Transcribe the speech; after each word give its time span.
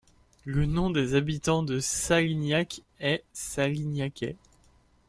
Le 0.45 0.65
nom 0.65 0.89
des 0.89 1.13
habitants 1.13 1.61
de 1.61 1.79
Salignac 1.79 2.81
est 2.99 3.23
Salignacais. 3.33 4.35